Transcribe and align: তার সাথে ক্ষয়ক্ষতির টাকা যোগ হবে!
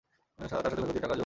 তার 0.37 0.47
সাথে 0.49 0.59
ক্ষয়ক্ষতির 0.61 0.95
টাকা 1.03 1.07
যোগ 1.09 1.13
হবে! 1.17 1.19